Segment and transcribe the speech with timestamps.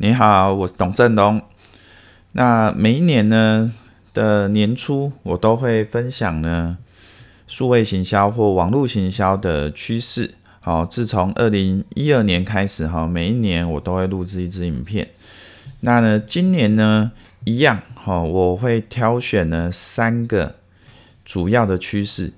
[0.00, 1.42] 你好，我是董振东。
[2.30, 3.74] 那每一年呢
[4.14, 6.78] 的年初，我都会分享呢
[7.48, 10.34] 数位行销或网络行销的趋势。
[10.60, 15.08] 好，自从二零一二年开始，哈，每一年我都会录制一支影片。
[15.80, 17.10] 那呢，今年呢
[17.42, 20.54] 一样，哈，我会挑选呢三个
[21.24, 22.32] 主要的趋势。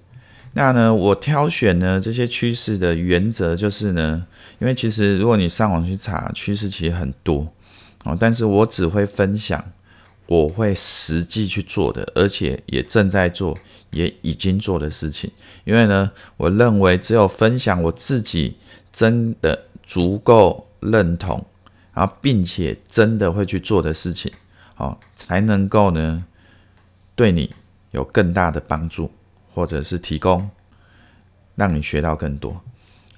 [0.55, 4.27] 那呢，我挑选呢这些趋势的原则就是呢，
[4.61, 7.53] 因为其实如果你上网去查趋势，其实很多
[8.05, 9.73] 哦，但是我只会分享
[10.27, 13.59] 我会实际去做的，而且也正在做，
[13.91, 15.33] 也已经做的事情。
[15.65, 18.57] 因为呢，我认为只有分享我自己
[18.93, 21.47] 真的足够认同，
[21.93, 24.33] 然后并且真的会去做的事情，
[24.77, 26.25] 哦，才能够呢
[27.17, 27.55] 对你
[27.91, 29.11] 有更大的帮助。
[29.53, 30.49] 或者是提供
[31.57, 32.63] 让你学到更多，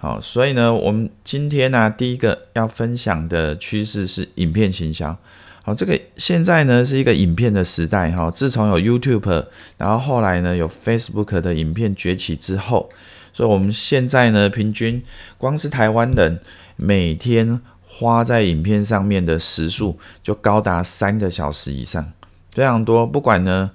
[0.03, 5.17] 好，所以呢，我们今天呢，第一个要分享的趋势是影片行销，
[5.63, 9.45] 好，这个现在呢是一个影片的时代，哈，自从有 YouTube，
[9.79, 12.91] 然后后来呢有 Facebook 的影片崛起之后，
[13.33, 15.05] 所以我们现在呢平均
[15.39, 16.41] 光是台湾人
[16.75, 22.13] 每天花在影片上面的时数就高达三个小时以上，
[22.51, 23.71] 非常多，不管呢。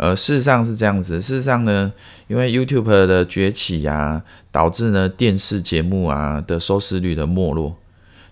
[0.00, 1.20] 呃，事实上是这样子。
[1.20, 1.92] 事实上呢，
[2.26, 7.76] 因为 YouTube 的崛起啊，导致呢电视节目啊的收视率的没落。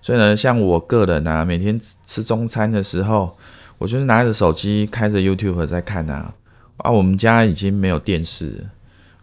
[0.00, 3.36] 所以呢，像我个人啊，每天吃中餐的时候，
[3.76, 6.32] 我就是拿着手机开着 YouTube 在看啊。
[6.78, 8.64] 啊，我们家已经没有电视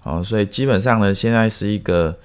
[0.03, 2.19] 哦，所以基本上呢，现在是一个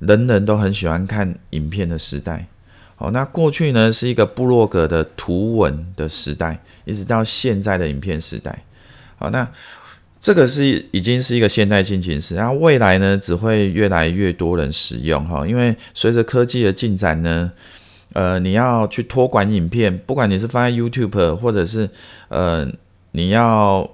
[0.00, 2.48] 人人都很喜欢看影片的时代。
[2.96, 8.64] 好，那过去呢是一个部落格的图文的时代，一直到现在的影片时代。
[9.18, 9.50] 好，那
[10.20, 17.52] 这个是已经是一个现代进行式，然后未来呢只会越来越多人使用哈，因为随着科技的进展呢，
[18.12, 21.90] 呃，你要去托管影片，不管你是放在 YouTube 或者是
[22.28, 22.72] 呃
[23.12, 23.90] 你要，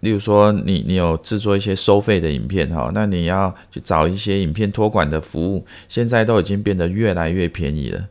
[0.00, 8.08] 例如说你你有制作一些收费的影片哈，那你要去找一些影片托管的服务，现在都已经变得越来越便宜了。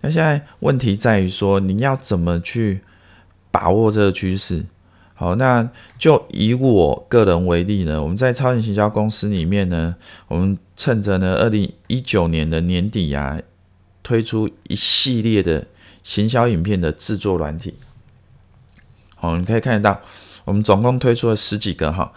[0.00, 2.80] 那现在问题在于说你要怎么去
[3.50, 4.64] 把握这个趋势？
[5.20, 9.96] 好，那就以我个人为例呢，我们在超级行销公司里面呢，
[10.28, 13.38] 我们趁着呢二零一九年的年底啊，
[14.02, 15.66] 推出一系列的
[16.04, 17.74] 行销影片的制作软体。
[19.14, 20.00] 好，你可以看得到，
[20.46, 22.12] 我们总共推出了十几个哈。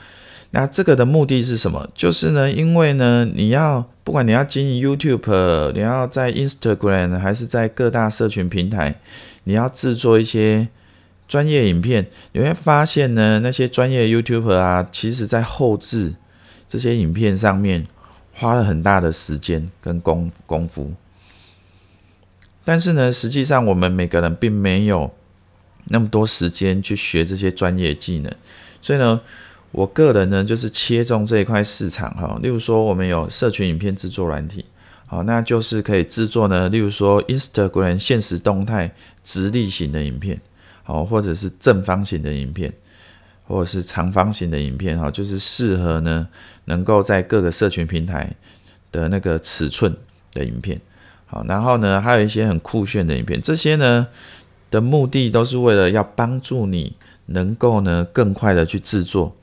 [0.52, 1.90] 那这个的目的是什么？
[1.96, 9.02] 就是呢，因为呢，你要不管你要经营 YouTube，你要在 Instagram 还是在各大社群平台，
[9.44, 10.70] 你要制作一些。
[11.28, 16.14] 专业影片，你会发现呢，那些专业 YouTuber 啊，其实在后置
[16.70, 17.88] 这些影片上面
[18.34, 20.94] 花了很大的时间跟功功夫。
[22.66, 25.12] 但是呢，实际上我们每个人并没有
[25.86, 28.36] 那么多时间去学这些专业技能。
[28.82, 29.22] 所以呢，
[29.72, 32.40] 我个人呢就是切中这一块市场哈。
[32.42, 34.66] 例如说，我们有社群影片制作软体，
[35.08, 40.42] 好，那就是可以制作呢，例如说 Instagram 现实动态直立型的影片。
[40.84, 42.74] 好，或者是正方形的影片，
[43.48, 46.28] 或者是长方形的影片，哈，就是适合呢，
[46.66, 48.36] 能够在各个社群平台
[48.92, 49.96] 的那个尺寸
[50.34, 50.82] 的影片。
[51.26, 54.08] 好，然后呢，还有一些很酷炫的影片，这些呢
[54.72, 59.36] 的目的都是为了要帮助你能够呢更快的去制作，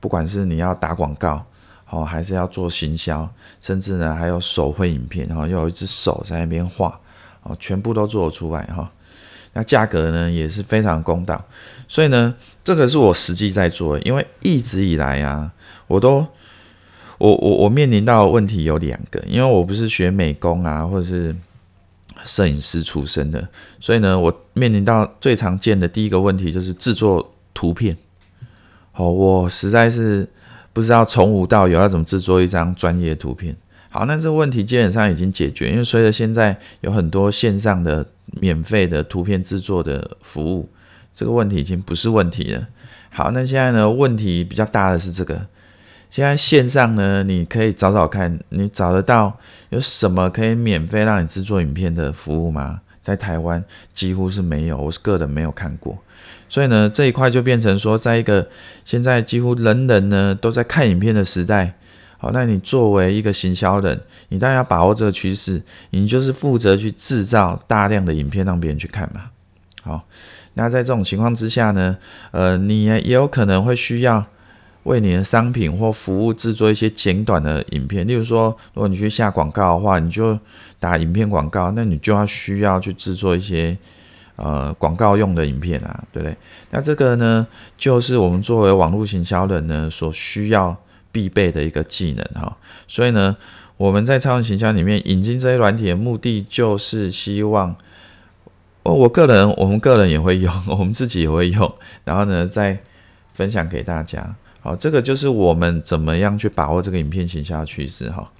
[0.00, 1.46] 不管是你要打广告，
[1.84, 6.98] 好，还是要做行销，甚至呢还有手绘影片，然后又有一只手在那边画，
[7.40, 8.90] 好，全部都做得出来，哈。
[9.52, 11.44] 那价格呢也是非常公道，
[11.88, 15.52] 所以呢，这个是我实际在做，因为一直以来啊，
[15.86, 16.26] 我都
[17.18, 21.36] 我我我面临到的问题有两个，因为我不是学美工啊，或者是
[22.24, 23.48] 摄影师出身的，
[23.80, 27.96] 所以呢，我面临到最常见的第一个问题就是制作图片。
[28.92, 30.28] 好，我实在是
[30.72, 33.56] 不知道从无到有要怎么制作一张专业图片。
[33.88, 40.68] 好，那这个问题基本上已经解决，因为随着现在有很多线上的免费的图片制作的服务，
[41.14, 42.68] 这个问题已经不是问题了。
[43.10, 45.46] 好，那现在呢，问题比较大的是这个，
[46.10, 49.38] 现在线上呢，你可以找找看，你找得到
[49.68, 52.80] 有什么可以免费让你制作影片的服务吗？
[53.02, 53.64] 在台湾
[53.94, 55.98] 几乎是没有，我是个人没有看过，
[56.48, 58.48] 所以呢，这一块就变成说，在一个
[58.84, 61.74] 现在几乎人人呢都在看影片的时代。
[62.22, 69.30] 好，那你作为一个行销人，你当然要把握这个趋势，你就是负责去制造大量的影片让别人去看嘛。
[69.82, 70.04] 好，
[70.54, 71.98] 那在这种情况之下呢，
[72.30, 74.26] 呃，你也有可能会需要
[74.84, 78.06] 为你的商品或服务制作一些简短的影片。
[78.06, 80.38] 例如说，如果你去下广告的话，你就
[80.78, 83.76] 打影片广告，那你就要需要去制作一些
[84.36, 86.36] 呃广告用的影片啊，对不对？
[86.70, 90.76] 那这个呢，就是我们作为网络行销人呢所需要
[91.12, 92.56] 必备的一个技能哈。
[92.88, 93.36] 所以呢，
[93.76, 97.76] 我们在超人行销里面引进这些软体的目的，就是希望，
[98.82, 101.74] 哦，我个人，我们个人也会用， 我们自己也会用，
[102.04, 102.80] 然后呢，再
[103.34, 104.34] 分享给大家。
[104.60, 108.30] 好，这个就是我们怎么样去把握这个影片行销趋势哈。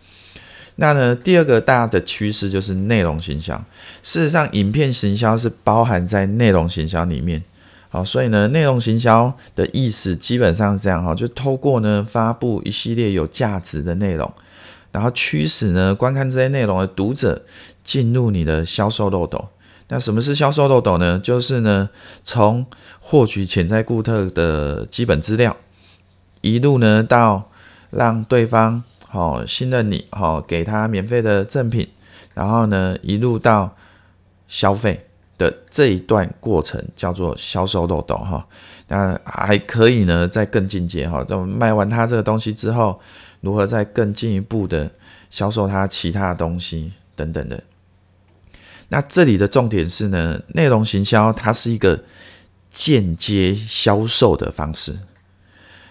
[0.75, 3.65] 那呢，第二个大的趋势就是内容行销。
[4.03, 7.43] 事实上，影片行销是包含在内容行销里面。
[7.93, 14.33] 好，所以呢，内容行销的意思基本上是这样哈，就透过呢发布一系列有价值的内容，
[14.93, 17.45] 然后驱使呢观看这些内容的读者
[17.85, 19.51] 进入你的销售漏斗。
[19.89, 21.21] 那什么是销售漏斗呢？
[21.23, 21.91] 就是呢
[22.25, 22.65] 从
[23.01, 25.59] 获取潜在顾客的基本资料，
[26.41, 27.51] 一路呢到
[27.91, 28.85] 让对方。
[29.07, 31.91] 好，信任你，好，给他免费的赠品，
[32.33, 33.77] 然后呢，一路到
[34.49, 35.05] 消费
[35.43, 38.47] 的这一段过程叫做销售漏斗哈。
[38.89, 43.01] 那还可以呢，再更进阶哈，等卖完他这个东西之后，
[43.41, 44.91] 如何再更进一步的
[45.31, 47.65] 销售他其他的东西等等的。
[48.89, 52.05] 那这里的重点是呢，内容行销它是一个
[52.71, 54.99] 间接销售的方式。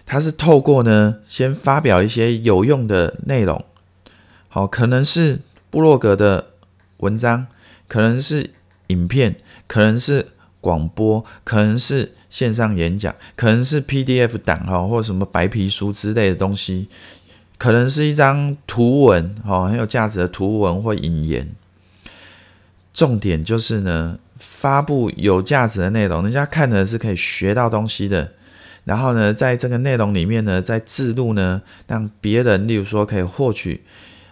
[0.05, 3.65] 它是透过呢，先发表一些有用的内容，
[4.49, 5.39] 好，可能是
[5.71, 6.47] 部落格的
[6.97, 7.47] 文章，
[7.87, 8.51] 可能是
[8.91, 10.27] 影片，可能是
[10.59, 16.87] 广播，可能是线上演讲，可能是 PDF 档哈，或者什么白皮书之类的东西，
[17.57, 21.55] 可能是一张图文，哈，很有价值的图文或引言。
[22.93, 28.33] 重点就是呢，发布有价值的内容，人家看的是可以学到东西的。
[28.83, 33.81] 然后呢，在这个内容里面呢，再制度呢，让别人，例如说可以获取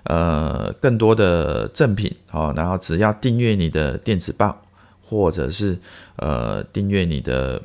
[0.03, 4.61] 呃更多的赠品，好，然后只要订阅你的电子报，
[5.05, 5.79] 或者是
[6.15, 7.61] 呃订阅你的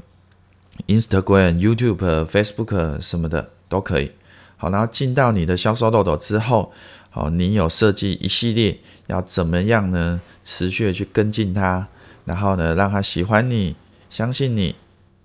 [0.87, 4.13] Instagram、YouTube、Facebook 什么的都可以，
[4.57, 6.73] 好，然后进到你的销售漏斗之后，
[7.11, 10.21] 好，你有设计一系列要怎么样呢？
[10.45, 11.89] 持续的去跟进他，
[12.25, 13.77] 然后呢，让他喜欢你、
[14.11, 14.75] 相信你，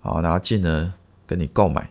[0.00, 0.92] 好，然后进而。
[1.30, 1.90] 跟你购买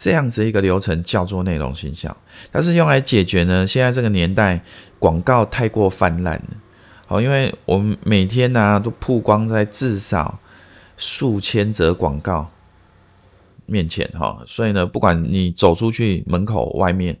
[0.00, 2.16] 这样子一个流程叫做内容行销，
[2.52, 4.62] 它是用来解决呢，现在这个年代
[5.00, 6.40] 广告太过泛滥，
[7.08, 10.38] 好，因为我们每天呢、都曝光在至少
[10.96, 12.50] 数千则广告
[13.66, 17.18] 面前哈，所以呢，不管你走出去门口外面，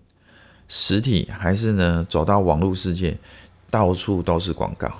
[0.68, 3.18] 实体还是呢走到网络世界，
[3.70, 4.92] 到处都是广告。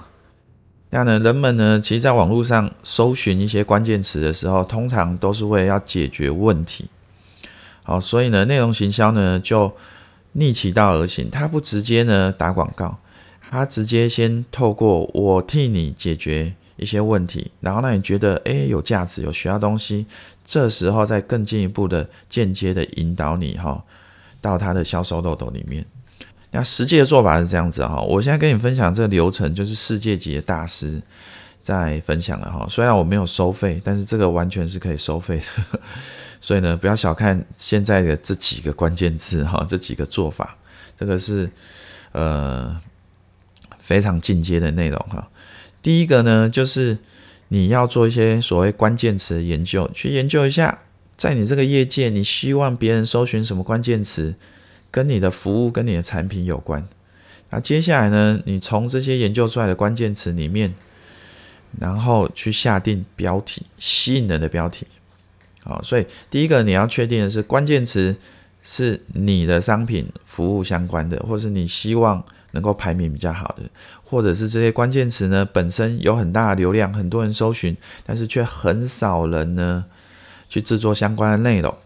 [0.91, 6.89] 那呢，人们呢，其实在网络上搜寻一些关键词的时候，通常都是为了要解决问题。
[7.89, 9.75] 好，所以呢，内容行销呢就
[10.33, 12.99] 逆其道而行，它不直接呢打广告，
[13.51, 20.05] 它直接先透过我替你解决一些问题，然后让你觉得诶有价值，有学到东西，
[20.45, 23.85] 这时候再更进一步的间接的引导你哈
[24.43, 25.87] 到它的销售漏斗里面。
[26.51, 31.01] 那实际的做法是这样子哈，我现在跟你分享这个流程，就是世界级的大师
[31.63, 32.67] 在分享了哈。
[32.69, 35.81] 虽然我没有收费，但是这个完全是可以收费的。
[36.41, 40.57] 所以呢，不要小看现在的这几个关键字哈，这几个做法，
[40.97, 41.51] 这个是
[42.13, 42.81] 呃
[43.79, 45.31] 非常进阶的内容哈。
[45.83, 46.99] 第一个呢，就是
[47.49, 50.81] 你要做一些所谓关键词研究，去研究一下，
[51.17, 54.35] 在你这个业界，你希望别人搜寻什么关键词。
[54.91, 56.89] 跟你的服务跟你的产品有关，
[57.51, 60.75] 那接下来呢，你从这些研究出来的关键词里面，
[61.79, 64.87] 然后去下定标题，吸引人的标题。
[65.69, 68.17] 好，所以第一个你要确定的是关键词
[68.63, 73.65] 是你的商品服务相关的，或是你希望能够排名比较好的，
[74.03, 79.85] 或者是这些关键词呢本身有很大的流量，很多人搜寻，但是却很少人呢
[80.49, 81.77] 去制作相关的内容。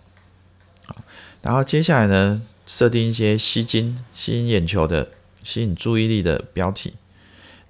[0.87, 0.97] 好，
[1.43, 5.09] 然后接下来呢，设定一些吸睛、吸引眼球的、
[5.43, 6.95] 吸引注意力的标题，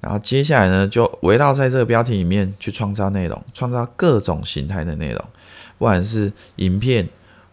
[0.03, 5.25] 然后接下来呢，就围绕在这个标题里面去创造内容，创造各种形态的内容，
[5.83, 7.09] 不管是影片、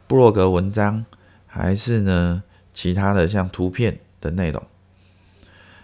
[0.06, 1.06] 部落格文章，
[1.48, 2.44] 还是呢
[2.76, 4.68] 其他的像图片的内容。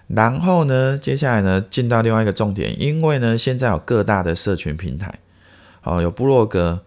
[0.05, 5.17] 然后呢，接下来呢，进到另外一个重点，因为呢，现在有各大的社群平台，
[5.81, 6.83] 好，有部落格。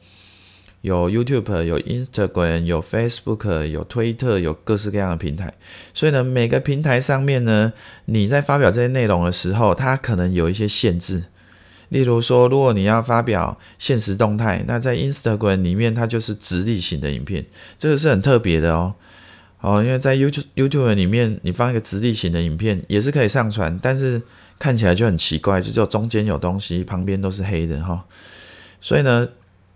[0.80, 5.54] 有 YouTube，有 Instagram，有 Facebook，有推特，有各式各样的平台。
[5.92, 7.72] 所以呢，每个平台上面呢，
[8.04, 11.24] 你在发表这些内容的时候，它可能有一些限制。
[11.88, 17.46] 例如说，如果你要发表现实动态，那在 Instagram 里面它就是直立型的影片，
[17.78, 18.94] 这个是很特别的哦。
[19.60, 24.22] 哦，因为在 YouTube YouTube 里面，你放一个直立型的影片也是可以上传，但是
[24.60, 28.04] 看起来就很奇怪，就只有中间有东西，旁边都是黑的哈、
[28.80, 29.28] 所以呢，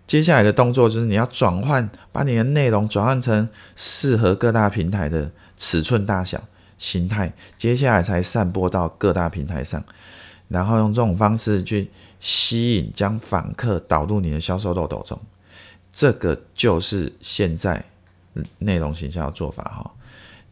[0.07, 6.43] 接下来的动作就是你要转换，把你的内容转换成适合各大平台的尺寸大小、
[6.77, 9.83] 形态，接下来才散播到各大平台上，
[10.53, 11.89] 然后用这种方式去
[12.21, 15.19] 吸引，将访客导入你的销售漏斗中。
[15.91, 17.83] 这个就是现在。
[18.57, 19.91] 内容行销的做法哈，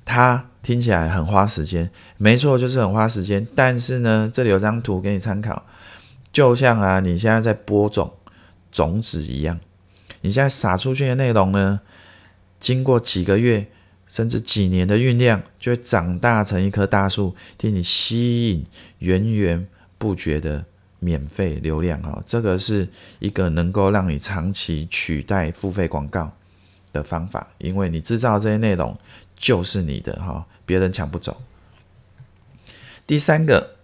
[0.05, 3.47] 它听起来很花时间，没错，就是很花时间。
[3.55, 5.65] 但是呢，这里有张图给你参考，
[6.31, 8.13] 就像啊，你现在在播种
[8.71, 9.59] 种子一样，
[10.21, 11.79] 你现在撒出去的内容呢，
[12.59, 13.65] 经过几个月
[14.07, 18.67] 甚至几年的酝酿，就会长大成一棵大树，替你吸引
[18.99, 19.65] 源源
[20.01, 20.65] 不绝的
[20.97, 22.23] 免费流量哈。
[22.25, 22.89] 这个是
[23.19, 26.33] 一个能够让你长期取代付费广告
[26.91, 28.97] 的方法，因为你制造这些内容
[29.35, 31.39] 就是你的哈，别人抢不走。
[33.05, 33.75] 第三个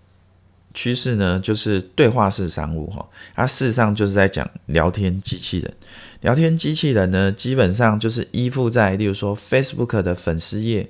[0.74, 5.76] 趋势呢，就是对话式商务哈，它事实上就是在讲聊天机器人。
[6.20, 10.90] 聊天机器人呢，基本上就是依附在，例如说 Facebook 的粉丝页，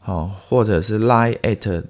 [0.00, 1.84] 好，或者是 Line@ at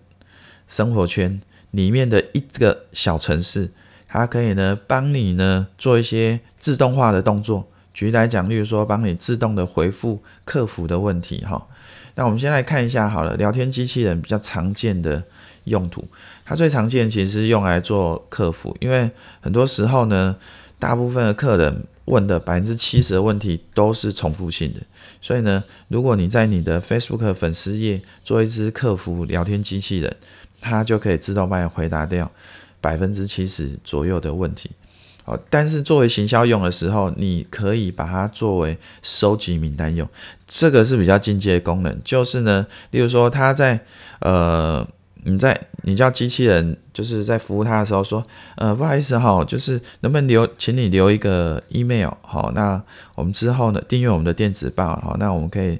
[0.67, 1.41] 生活圈
[1.75, 3.71] 里面的一个小程式，
[4.07, 7.69] 它可以呢帮你呢做一些自动化的动作。
[7.93, 11.67] 举例来讲，例如说帮你自动的回复客服的问题哈。
[12.15, 15.25] 那我们先来看一下好了，聊天机器人比较常见的
[15.65, 16.07] 用途，
[16.45, 20.37] 它最常见其实用来做客服，因为很多时候呢，
[20.79, 24.81] 大部分的客人问的百分之七十的问题都是重复性的，
[25.23, 30.17] 所以呢，如果你在你的 Facebook 粉丝页做一支客服聊天机器人，
[30.65, 32.31] 它就可以自动帮你回答掉
[32.81, 34.71] 百分之七十左右的问题。
[35.25, 40.09] 好，但是作为行销用的时候，你可以把它作为收集名单用，
[40.47, 42.01] 这个是比较进阶的功能。
[42.05, 43.81] 就是呢，例如说他在
[44.21, 44.87] 呃，
[45.23, 52.83] 你在你叫机器人就是在服务他的时候说，呃，不好意思哈，就是能不能留，请你留一个 email，好，那
[53.15, 55.79] 我们之后呢订阅我们的电子报，好，那我们可以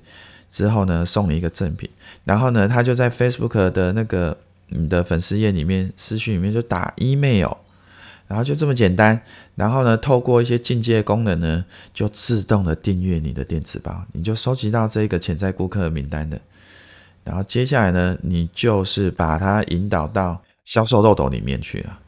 [0.51, 1.91] 之后呢送你一个赠品。
[2.25, 4.39] 然后呢，他就在 Facebook 的那个
[4.69, 7.57] 你的粉丝页里面私讯里面就打 email。
[8.27, 9.21] 然后就这么简单，
[9.55, 16.41] 然后呢，透过一些进阶功能呢，就自动的订阅你的电子报，你就收集到这个潜在顾客的名单的。
[17.23, 21.99] 然后接下来呢，你就是把它引导到销售漏斗里面去了。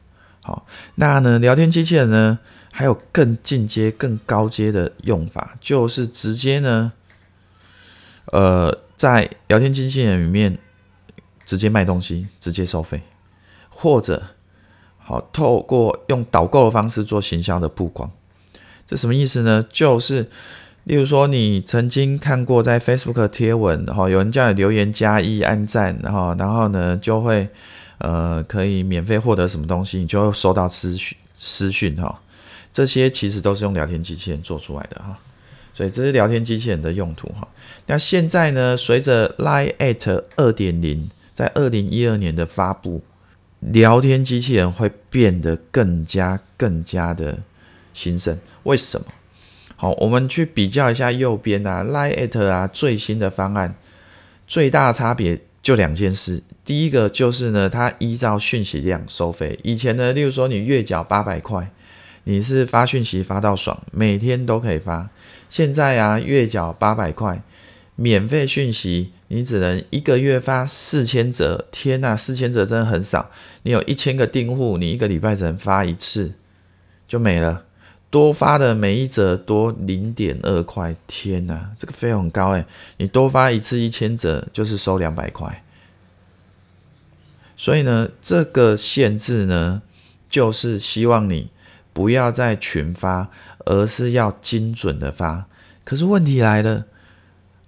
[0.41, 2.39] 好，那呢，聊天机器人呢，
[2.71, 6.91] 还有更进阶、更高阶的用法，就是直接呢，
[8.25, 10.57] 呃，在聊天机器人里面
[11.47, 13.01] 直接卖东西，直接收费，
[13.69, 14.21] 或者。
[14.99, 18.11] 好，透过用导购的方式做行销的曝光，
[18.87, 19.65] 这什么意思呢？
[19.71, 20.29] 就是，
[20.83, 27.47] 例如说你曾经看过在 Facebook 贴文，然后有人叫你留言加一按赞，然后然后呢就会
[27.99, 32.19] 呃可以免费获得什么东西，你就会收到私讯私讯哈，
[32.73, 35.19] 这些其实都是用聊天机器人做出来的哈，
[35.73, 37.47] 所以这是聊天机器人的用途哈。
[37.85, 43.03] 那现在呢，随着 Line@ 二点零在二零一二年的发布。
[43.59, 47.37] 聊天机器人会变得更加更加的
[47.93, 49.05] 兴盛，为什么？
[49.75, 53.75] 好，我们去比较一下右边啊，Line@ 啊最新的方案，
[54.47, 56.41] 最大差别就两件事。
[56.65, 59.59] 第一个就是呢，它依照讯息量收费。
[59.61, 61.69] 以前呢，例如说你月缴八百块，
[62.23, 65.11] 你是发讯息发到爽，每天都可以发。
[65.51, 67.43] 现在啊，月缴八百块。
[67.99, 73.31] 免费讯息，你只能一个月发四千则，天呐，四千则真的很少。
[73.63, 76.33] 你有一千个订户，你一个礼拜只能发一次，
[77.07, 77.63] 就没了。
[78.11, 82.65] 多发的每一则多零点二块，天呐，这个费用很高诶。
[82.97, 85.63] 你多发一次一千则，就是收两百块。
[87.57, 89.81] 所以呢，这个限制呢，
[90.29, 91.49] 就是希望你
[91.93, 93.31] 不要再群发，
[93.65, 95.47] 而是要精准的发。
[95.83, 96.85] 可是问题来了。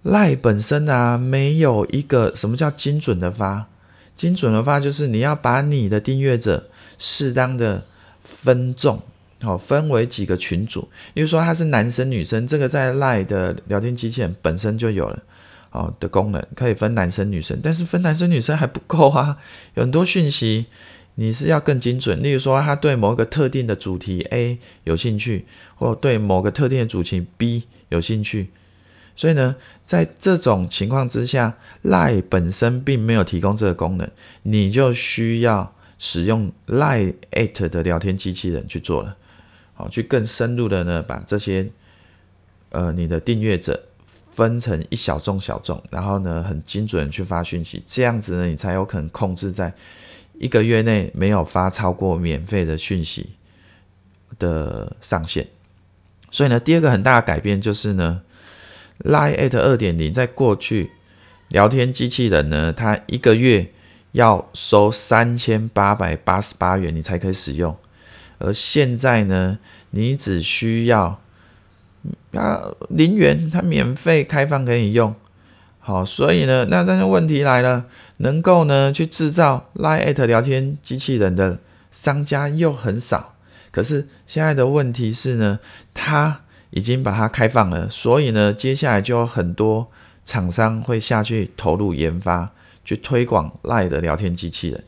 [0.01, 3.67] 赖本身啊，没有一个什么叫精准的发，
[4.15, 7.83] 精准的发就是你要把你的订阅者适当的
[8.23, 9.01] 分众，
[9.41, 10.87] 好，分为几个群组。
[11.13, 15.23] 比如说他是男生女生，这个在赖的聊天机器人本身就有了，
[15.69, 17.59] 好的功能，可以分男生女生。
[17.61, 19.37] 但是分男生女生还不够啊，
[19.73, 20.67] 有很多讯息
[21.15, 22.23] 你是要更精准。
[22.23, 28.49] 例如说他对某个特定的主题 A 有兴趣，或对某个特定的主题 B 有兴趣。
[29.19, 34.11] 所以呢，在这种情况之下，Line 本身并没有提供这个功能，
[34.43, 39.17] 你就需要使用 Line@ 的聊天机器人去做了，
[39.73, 41.71] 好，去更深入的呢，把这些
[42.69, 43.83] 呃你的订阅者
[44.31, 49.73] 分成一小众小众，然后呢，很精准去发讯息，这样子呢，你才有可能控制在
[50.37, 53.31] 一个月内没有发超过免费的讯息
[54.39, 55.47] 的上限。
[56.31, 58.21] 所以呢，第二个很大的改变就是呢
[59.03, 60.91] ，Line at 2.0在过去
[61.47, 63.71] 聊天机器人呢，它一个月
[64.11, 67.77] 要收三千八百八十八元，你才可以使用，
[68.37, 71.19] 而现在呢，你只需要。
[72.31, 75.15] 啊，零元，它免费开放给你用，
[75.79, 81.59] 好，所以呢，那但是问题来了，能够呢去制造 Line@ 聊天机器人的
[81.91, 83.35] 商家又很少，
[83.71, 85.59] 可是现在的问题是呢，
[85.93, 86.39] 它
[86.69, 89.91] 已经把它开放了，所以呢，接下来就有很多
[90.25, 92.51] 厂商会下去投入研发，
[92.85, 94.83] 去推广 Line 的聊天机器人，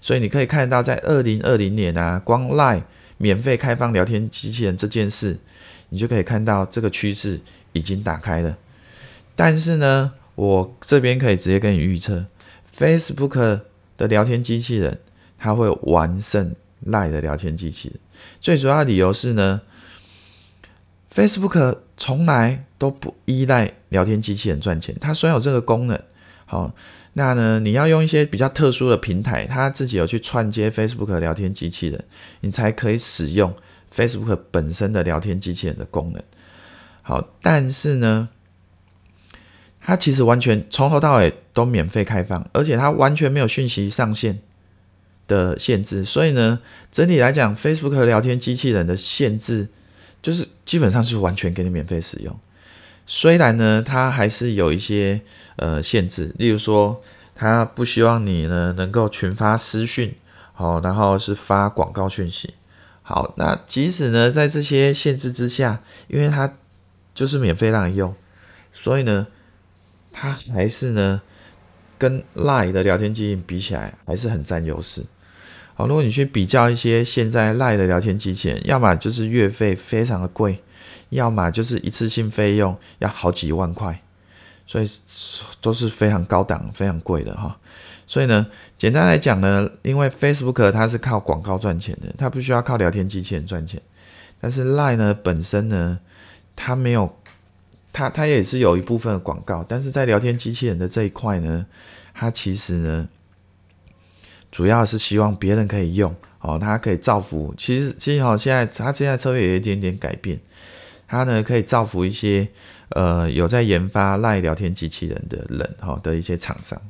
[0.00, 2.82] 所以你可以看到，在二零二零年啊，光 Line
[3.18, 5.38] 免费开放聊天机器人这件事。
[5.88, 7.42] 你就可以看到这个趋势
[7.72, 8.58] 已经打开了，
[9.36, 12.26] 但是呢，我这边可以直接跟你预测
[12.76, 13.60] ，Facebook
[13.96, 14.98] 的聊天机器人
[15.38, 18.00] 它会完胜 Line 的聊天机器人。
[18.40, 19.60] 最主要的理由是呢
[21.16, 26.02] ，Facebook 从来都不依赖聊天机器人赚钱，它虽然有这个功能，
[26.44, 26.74] 好，
[27.14, 32.04] 那呢，你要用一些比较特殊的平台，它自己有去串接 Facebook 聊天机器人，
[32.40, 33.54] 你才可以使用。
[33.94, 36.22] Facebook 本身的聊天机器人的功能，
[37.02, 38.28] 好，但是呢，
[39.80, 44.40] 它其实完全从头到尾都免费开放，而且它完全没有讯息上限
[45.28, 49.68] 的限制，所以呢，整体来讲，Facebook 聊天机器人的限制
[50.26, 52.36] 就是基本上是完全给你免费使用。
[53.06, 55.20] 虽然呢，它还是有一些
[55.54, 57.00] 呃限制，例如说，
[57.36, 60.16] 它不希望你呢能够群发私讯，
[60.52, 62.54] 好，然后是发广告讯息。
[63.04, 66.54] 好，那即使呢，在这些限制之下，因为它
[67.14, 68.16] 就是免费让你用，
[68.74, 69.28] 所以呢，
[70.10, 71.22] 它还是呢，
[71.98, 75.04] 跟 Line 的聊天机器人比起来，还是很占优势。
[75.78, 80.62] 好，如果你去比较一些现在 Line 的聊天机器人，要么就是月费非常的贵，
[81.10, 84.00] 要么就是一次性费用要好几万块，
[84.66, 84.90] 所以
[85.60, 87.58] 都是非常高档、非常贵的哈。
[88.06, 88.46] 所以呢，
[88.78, 93.82] 简单来讲呢，因为 Facebook 它是靠广告赚钱的，它不需要靠聊天机器人赚钱。
[94.40, 95.98] 但是 Line 呢本身呢，
[96.54, 97.14] 它没有，
[97.92, 101.66] 它它也是有一部分的广告，但是在聊天机器人的这一块呢，
[102.14, 103.08] 它其实呢，
[104.56, 107.52] 主要是希望别人可以用，哦，它可以造福。
[107.58, 110.40] 其实其实好，现在它现在策略有一点点改变，
[111.06, 112.48] 它呢可以造福一些
[112.88, 116.80] 呃有在研发 Line 聊天机器人的人，哈的一些厂商。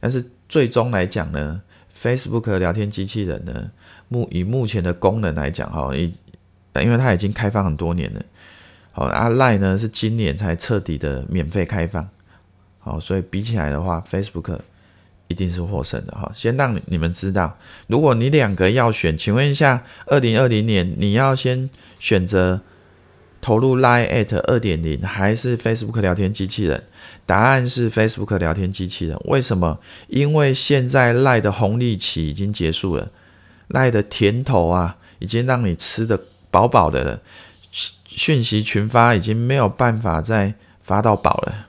[0.00, 1.60] 但是最终来讲呢
[1.94, 3.72] ，Facebook 聊天机器人呢，
[4.08, 6.14] 目以目前的功能来讲，哈，以
[6.80, 8.22] 因为它已经开放很多年了，
[8.92, 12.08] 好，啊 Line 呢是今年才彻底的免费开放，
[12.78, 14.60] 好，所以比起来的话，Facebook
[15.32, 16.30] 一定是获胜的哈。
[16.34, 22.60] 先让你们知道，如果你两个要选，请问一下，二零二零年你要先选择
[23.40, 26.84] 投入 Line at 二点零还是 Facebook 聊天机器人？
[27.26, 29.18] 答案是 Facebook 聊天机器人。
[29.24, 29.80] 为什么？
[30.06, 33.10] 因为现在 Line 的红利期已经结束了
[33.68, 37.20] ，Line 的甜头啊，已经让你吃得饱饱的了，
[38.06, 41.68] 讯息群发已经没有办法再发到饱了。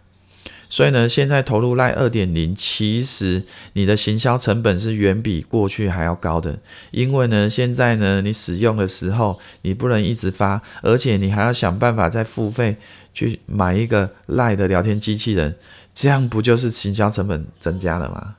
[0.73, 6.57] 所以呢，现在投入 Line 2.0，其实你的行销成本是远比过去还要高的。
[6.89, 12.77] 因为呢，现在呢，你使用的时候，你不能一直发，而且你还要想办法再付费
[13.13, 15.57] 去买一个 Line 的聊天机器人，
[15.93, 18.35] 这样不就是行销成本增加了吗？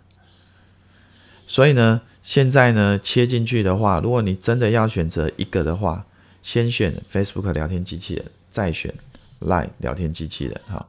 [1.47, 6.05] 所以呢，现在呢，切进去的话，如果你真的要选择一个的话，
[6.43, 8.93] 先选 Facebook 聊天机器人，再选
[9.41, 10.89] Line 聊天机器人，哈。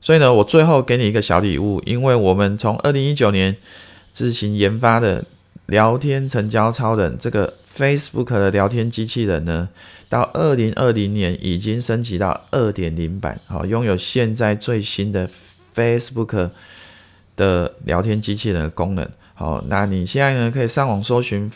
[0.00, 3.56] 所以呢，我最后给你一个小礼物，因为我们从二零一九年
[4.12, 5.24] 自行研发的
[5.66, 9.68] 聊天成交超人这个 Facebook 的聊天机器人呢，
[10.08, 15.28] 到二零二零年已经升级到二点零版，好，拥有现在最新的
[15.74, 16.50] Facebook
[17.36, 19.10] 的聊天机器人的功能。
[19.34, 21.50] 好，那你现在呢可以上网搜寻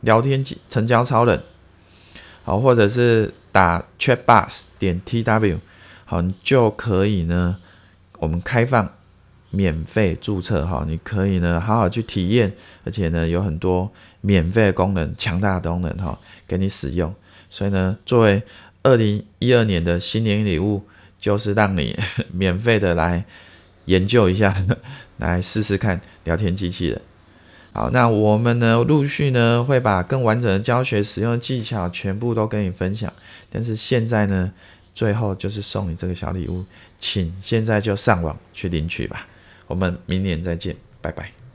[0.00, 1.42] 聊天成交超人，
[2.44, 5.58] 好，或者是打 Chatbox 点 TW，
[6.06, 7.58] 好，你就可以呢。
[8.18, 8.92] 我们开放
[9.50, 13.90] 免费注册哈，你可以呢好好去体验，而且呢有很多
[14.20, 17.14] 免费的功能，强大的功能哈，给你使用。
[17.50, 18.44] 所以呢，作为
[18.82, 20.84] 二零一二年的新年礼物，
[21.18, 21.98] 就是让你
[22.32, 23.24] 免费的来
[23.84, 24.54] 研究一下，
[25.18, 27.02] 来试试看聊天机器人。
[27.72, 33.12] 好，那我们呢陆续呢会把更完整的教学使用技巧全部都跟你分享，
[33.50, 34.52] 但是现在呢。
[34.94, 36.64] 最后就是送你这个小礼物，
[36.98, 39.28] 请现在就上网去领取吧。
[39.66, 41.34] 我们明年再见，拜拜。